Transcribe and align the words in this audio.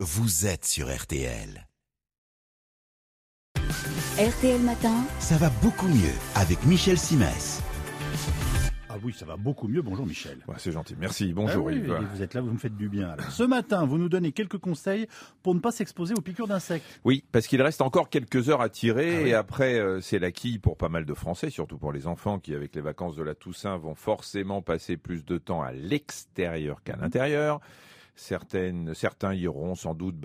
vous 0.00 0.46
êtes 0.46 0.64
sur 0.64 0.88
RTL. 0.94 1.66
RTL 4.18 4.60
Matin, 4.62 5.04
Ça 5.18 5.36
va 5.36 5.50
beaucoup 5.62 5.88
mieux 5.88 6.12
avec 6.34 6.64
Michel 6.66 6.98
Simès. 6.98 7.62
Ah 8.92 8.96
oui, 9.04 9.12
ça 9.16 9.24
va 9.24 9.36
beaucoup 9.36 9.68
mieux. 9.68 9.82
Bonjour 9.82 10.04
Michel. 10.04 10.38
Ouais, 10.48 10.56
c'est 10.58 10.72
gentil, 10.72 10.96
merci. 10.98 11.32
Bonjour 11.32 11.68
Ah 11.68 11.72
oui, 11.72 11.76
Yves. 11.78 12.08
Vous 12.12 12.22
êtes 12.22 12.34
là, 12.34 12.40
vous 12.40 12.50
me 12.50 12.58
faites 12.58 12.76
du 12.76 12.88
bien. 12.88 13.10
alors. 13.10 13.30
Ce 13.30 13.44
matin, 13.44 13.86
vous 13.86 13.98
nous 13.98 14.08
donnez 14.08 14.32
quelques 14.32 14.58
conseils 14.58 15.06
pour 15.44 15.54
ne 15.54 15.60
pas 15.60 15.70
s'exposer 15.70 16.12
aux 16.14 16.20
piqûres 16.20 16.48
d'insectes. 16.48 16.84
Oui, 17.04 17.24
parce 17.30 17.46
qu'il 17.46 17.62
reste 17.62 17.82
encore 17.82 18.08
quelques 18.10 18.48
heures 18.48 18.60
à 18.62 18.68
tirer 18.68 19.16
Ah 19.18 19.22
oui. 19.22 19.28
et 19.30 19.34
après 19.34 19.78
euh, 19.78 20.00
c'est 20.00 20.18
la 20.18 20.32
quille 20.32 20.58
pour 20.58 20.76
pas 20.76 20.88
mal 20.88 21.04
de 21.06 21.14
Français, 21.14 21.50
surtout 21.50 21.78
pour 21.78 21.92
les 21.92 22.06
enfants 22.08 22.40
qui 22.40 22.52
avec 22.54 22.74
les 22.74 22.80
vacances 22.80 23.14
de 23.16 23.22
la 23.22 23.34
Toussaint 23.36 23.76
vont 23.76 23.94
forcément 23.94 24.60
passer 24.60 24.96
plus 24.96 25.24
de 25.24 25.38
temps 25.38 25.62
à 25.62 25.72
l'extérieur 25.72 26.82
qu'à 26.82 26.96
l'intérieur. 26.96 27.60
Certains 28.14 29.34
iront 29.34 29.74
sans 29.74 29.94
doute 29.94 30.16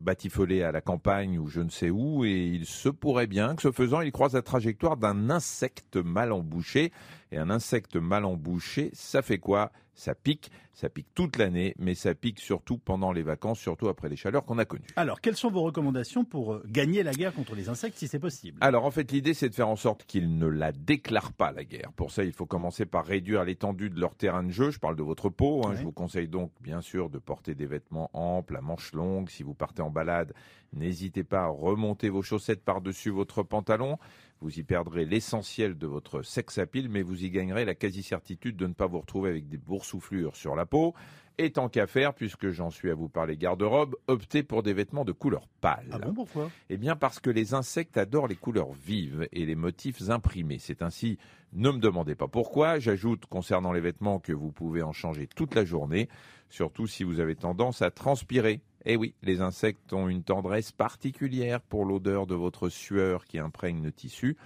batifoler 0.00 0.62
à 0.62 0.72
la 0.72 0.80
campagne 0.80 1.38
ou 1.38 1.46
je 1.46 1.60
ne 1.60 1.70
sais 1.70 1.90
où, 1.90 2.24
et 2.24 2.46
il 2.46 2.66
se 2.66 2.88
pourrait 2.88 3.26
bien 3.26 3.54
que 3.54 3.62
ce 3.62 3.70
faisant, 3.70 4.00
ils 4.00 4.12
croisent 4.12 4.34
la 4.34 4.42
trajectoire 4.42 4.96
d'un 4.96 5.30
insecte 5.30 5.96
mal 5.96 6.32
embouché. 6.32 6.92
Et 7.34 7.36
un 7.36 7.50
insecte 7.50 7.96
mal 7.96 8.24
embouché, 8.24 8.90
ça 8.92 9.20
fait 9.20 9.38
quoi? 9.38 9.72
Ça 9.96 10.14
pique, 10.14 10.52
ça 10.72 10.88
pique 10.88 11.08
toute 11.16 11.36
l'année, 11.36 11.74
mais 11.78 11.96
ça 11.96 12.14
pique 12.14 12.38
surtout 12.38 12.78
pendant 12.78 13.10
les 13.10 13.22
vacances, 13.24 13.58
surtout 13.58 13.88
après 13.88 14.08
les 14.08 14.14
chaleurs 14.14 14.44
qu'on 14.44 14.58
a 14.58 14.64
connues. 14.64 14.86
Alors, 14.94 15.20
quelles 15.20 15.34
sont 15.36 15.50
vos 15.50 15.62
recommandations 15.62 16.24
pour 16.24 16.52
euh, 16.54 16.62
gagner 16.66 17.02
la 17.02 17.10
guerre 17.12 17.34
contre 17.34 17.56
les 17.56 17.68
insectes 17.68 17.98
si 17.98 18.06
c'est 18.06 18.20
possible? 18.20 18.58
Alors 18.60 18.84
en 18.84 18.90
fait 18.92 19.10
l'idée 19.10 19.34
c'est 19.34 19.48
de 19.48 19.54
faire 19.54 19.68
en 19.68 19.74
sorte 19.76 20.04
qu'ils 20.04 20.36
ne 20.38 20.46
la 20.46 20.70
déclarent 20.70 21.32
pas 21.32 21.50
la 21.50 21.64
guerre. 21.64 21.92
Pour 21.96 22.12
ça 22.12 22.22
il 22.24 22.32
faut 22.32 22.46
commencer 22.46 22.86
par 22.86 23.04
réduire 23.04 23.44
l'étendue 23.44 23.90
de 23.90 23.98
leur 24.00 24.14
terrain 24.14 24.44
de 24.44 24.50
jeu. 24.50 24.70
Je 24.70 24.78
parle 24.78 24.94
de 24.96 25.02
votre 25.02 25.28
peau. 25.28 25.62
hein. 25.66 25.70
Ouais. 25.70 25.76
Je 25.76 25.82
vous 25.82 25.92
conseille 25.92 26.28
donc 26.28 26.52
bien 26.60 26.80
sûr 26.80 27.10
de 27.10 27.18
porter 27.18 27.54
des 27.56 27.66
vêtements 27.66 28.10
amples 28.12 28.56
à 28.56 28.60
manches 28.60 28.92
longues. 28.92 29.28
Si 29.30 29.42
vous 29.42 29.54
partez 29.54 29.82
en 29.82 29.90
balade, 29.90 30.34
n'hésitez 30.72 31.24
pas 31.24 31.42
à 31.44 31.48
remonter 31.48 32.08
vos 32.10 32.22
chaussettes 32.22 32.64
par-dessus 32.64 33.10
votre 33.10 33.42
pantalon. 33.42 33.98
Vous 34.44 34.60
y 34.60 34.62
perdrez 34.62 35.06
l'essentiel 35.06 35.78
de 35.78 35.86
votre 35.86 36.20
sex 36.20 36.58
appeal, 36.58 36.90
mais 36.90 37.00
vous 37.00 37.24
y 37.24 37.30
gagnerez 37.30 37.64
la 37.64 37.74
quasi-certitude 37.74 38.58
de 38.58 38.66
ne 38.66 38.74
pas 38.74 38.86
vous 38.86 39.00
retrouver 39.00 39.30
avec 39.30 39.48
des 39.48 39.56
boursouflures 39.56 40.36
sur 40.36 40.54
la 40.54 40.66
peau. 40.66 40.92
Et 41.38 41.50
tant 41.50 41.70
qu'à 41.70 41.86
faire, 41.86 42.12
puisque 42.12 42.50
j'en 42.50 42.68
suis 42.68 42.90
à 42.90 42.94
vous 42.94 43.08
parler 43.08 43.38
garde-robe, 43.38 43.96
optez 44.06 44.42
pour 44.42 44.62
des 44.62 44.74
vêtements 44.74 45.06
de 45.06 45.12
couleur 45.12 45.48
pâle. 45.62 45.88
Ah 45.92 45.98
bon, 45.98 46.12
pourquoi? 46.12 46.50
Eh 46.68 46.76
bien 46.76 46.94
parce 46.94 47.20
que 47.20 47.30
les 47.30 47.54
insectes 47.54 47.96
adorent 47.96 48.28
les 48.28 48.36
couleurs 48.36 48.74
vives 48.74 49.26
et 49.32 49.46
les 49.46 49.54
motifs 49.54 50.10
imprimés. 50.10 50.58
C'est 50.58 50.82
ainsi, 50.82 51.16
ne 51.54 51.70
me 51.70 51.78
demandez 51.78 52.14
pas 52.14 52.28
pourquoi, 52.28 52.78
j'ajoute 52.78 53.24
concernant 53.24 53.72
les 53.72 53.80
vêtements 53.80 54.20
que 54.20 54.34
vous 54.34 54.52
pouvez 54.52 54.82
en 54.82 54.92
changer 54.92 55.26
toute 55.26 55.54
la 55.54 55.64
journée, 55.64 56.10
surtout 56.50 56.86
si 56.86 57.02
vous 57.02 57.18
avez 57.18 57.34
tendance 57.34 57.80
à 57.80 57.90
transpirer. 57.90 58.60
Eh 58.86 58.96
oui, 58.96 59.14
les 59.22 59.40
insectes 59.40 59.92
ont 59.92 60.08
une 60.08 60.22
tendresse 60.22 60.70
particulière 60.72 61.60
pour 61.60 61.84
l'odeur 61.84 62.26
de 62.26 62.34
votre 62.34 62.68
sueur 62.68 63.24
qui 63.24 63.38
imprègne 63.38 63.82
le 63.82 63.92
tissu. 63.92 64.36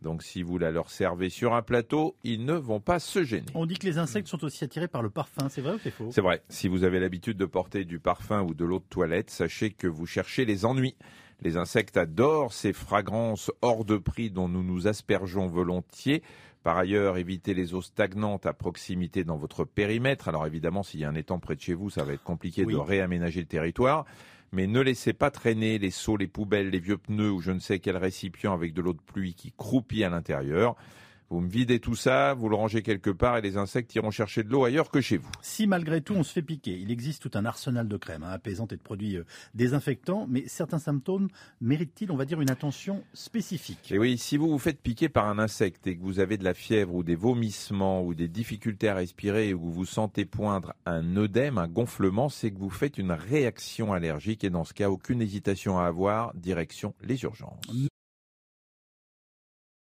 Donc 0.00 0.22
si 0.22 0.42
vous 0.42 0.58
la 0.58 0.70
leur 0.70 0.90
servez 0.90 1.28
sur 1.28 1.54
un 1.54 1.62
plateau, 1.62 2.16
ils 2.24 2.44
ne 2.44 2.54
vont 2.54 2.80
pas 2.80 2.98
se 2.98 3.22
gêner. 3.22 3.46
On 3.54 3.66
dit 3.66 3.76
que 3.76 3.86
les 3.86 3.98
insectes 3.98 4.28
sont 4.28 4.42
aussi 4.44 4.64
attirés 4.64 4.88
par 4.88 5.02
le 5.02 5.10
parfum. 5.10 5.48
C'est 5.48 5.60
vrai 5.60 5.74
ou 5.74 5.78
c'est 5.78 5.90
faux? 5.90 6.08
C'est 6.10 6.20
vrai. 6.20 6.42
Si 6.48 6.68
vous 6.68 6.84
avez 6.84 6.98
l'habitude 6.98 7.36
de 7.36 7.44
porter 7.44 7.84
du 7.84 8.00
parfum 8.00 8.42
ou 8.42 8.54
de 8.54 8.64
l'eau 8.64 8.80
de 8.80 8.84
toilette, 8.88 9.30
sachez 9.30 9.70
que 9.70 9.86
vous 9.86 10.06
cherchez 10.06 10.44
les 10.44 10.64
ennuis. 10.64 10.96
Les 11.40 11.56
insectes 11.56 11.96
adorent 11.96 12.52
ces 12.52 12.72
fragrances 12.72 13.50
hors 13.62 13.84
de 13.84 13.96
prix 13.96 14.30
dont 14.30 14.48
nous 14.48 14.62
nous 14.62 14.88
aspergeons 14.88 15.46
volontiers. 15.46 16.22
Par 16.62 16.76
ailleurs, 16.78 17.16
évitez 17.18 17.54
les 17.54 17.74
eaux 17.74 17.82
stagnantes 17.82 18.46
à 18.46 18.52
proximité 18.52 19.24
dans 19.24 19.36
votre 19.36 19.64
périmètre. 19.64 20.28
Alors 20.28 20.46
évidemment, 20.46 20.82
s'il 20.82 21.00
y 21.00 21.04
a 21.04 21.08
un 21.08 21.14
étang 21.14 21.38
près 21.40 21.56
de 21.56 21.60
chez 21.60 21.74
vous, 21.74 21.90
ça 21.90 22.04
va 22.04 22.12
être 22.12 22.22
compliqué 22.22 22.64
Oui. 22.64 22.74
de 22.74 22.78
réaménager 22.78 23.40
le 23.40 23.46
territoire. 23.46 24.04
Mais 24.52 24.66
ne 24.66 24.80
laissez 24.80 25.12
pas 25.12 25.30
traîner 25.30 25.78
les 25.78 25.90
seaux, 25.90 26.16
les 26.16 26.26
poubelles, 26.28 26.70
les 26.70 26.78
vieux 26.78 26.98
pneus 26.98 27.30
ou 27.32 27.40
je 27.40 27.50
ne 27.52 27.58
sais 27.58 27.78
quel 27.78 27.96
récipient 27.96 28.52
avec 28.52 28.74
de 28.74 28.82
l'eau 28.82 28.92
de 28.92 29.00
pluie 29.00 29.34
qui 29.34 29.50
croupit 29.52 30.04
à 30.04 30.10
l'intérieur. 30.10 30.76
Vous 31.32 31.40
me 31.40 31.48
videz 31.48 31.80
tout 31.80 31.94
ça, 31.94 32.34
vous 32.34 32.50
le 32.50 32.56
rangez 32.56 32.82
quelque 32.82 33.08
part 33.08 33.38
et 33.38 33.40
les 33.40 33.56
insectes 33.56 33.94
iront 33.94 34.10
chercher 34.10 34.42
de 34.42 34.50
l'eau 34.50 34.64
ailleurs 34.64 34.90
que 34.90 35.00
chez 35.00 35.16
vous. 35.16 35.30
Si 35.40 35.66
malgré 35.66 36.02
tout 36.02 36.12
on 36.12 36.24
se 36.24 36.30
fait 36.34 36.42
piquer, 36.42 36.78
il 36.78 36.90
existe 36.90 37.22
tout 37.22 37.30
un 37.38 37.46
arsenal 37.46 37.88
de 37.88 37.96
crèmes 37.96 38.22
hein, 38.22 38.32
apaisantes 38.32 38.74
et 38.74 38.76
de 38.76 38.82
produits 38.82 39.16
euh, 39.16 39.24
désinfectants, 39.54 40.26
mais 40.28 40.44
certains 40.46 40.78
symptômes 40.78 41.28
méritent-ils, 41.62 42.12
on 42.12 42.16
va 42.16 42.26
dire, 42.26 42.42
une 42.42 42.50
attention 42.50 43.02
spécifique? 43.14 43.90
Et 43.92 43.98
oui, 43.98 44.18
si 44.18 44.36
vous 44.36 44.50
vous 44.50 44.58
faites 44.58 44.82
piquer 44.82 45.08
par 45.08 45.26
un 45.26 45.38
insecte 45.38 45.86
et 45.86 45.96
que 45.96 46.02
vous 46.02 46.20
avez 46.20 46.36
de 46.36 46.44
la 46.44 46.52
fièvre 46.52 46.94
ou 46.94 47.02
des 47.02 47.16
vomissements 47.16 48.04
ou 48.04 48.12
des 48.12 48.28
difficultés 48.28 48.90
à 48.90 48.94
respirer 48.94 49.54
ou 49.54 49.58
que 49.58 49.64
vous 49.64 49.72
vous 49.72 49.86
sentez 49.86 50.26
poindre 50.26 50.74
un 50.84 51.16
œdème, 51.16 51.56
un 51.56 51.66
gonflement, 51.66 52.28
c'est 52.28 52.50
que 52.50 52.58
vous 52.58 52.68
faites 52.68 52.98
une 52.98 53.12
réaction 53.12 53.94
allergique 53.94 54.44
et 54.44 54.50
dans 54.50 54.64
ce 54.64 54.74
cas, 54.74 54.90
aucune 54.90 55.22
hésitation 55.22 55.78
à 55.78 55.86
avoir, 55.86 56.34
direction 56.34 56.94
les 57.02 57.22
urgences. 57.22 57.62